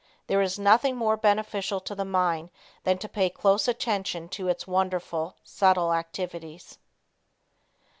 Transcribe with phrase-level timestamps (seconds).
[0.25, 2.49] There is nothing more beneficial to the mind
[2.85, 6.79] than to pay close attention to its own wonderful, subtle activities.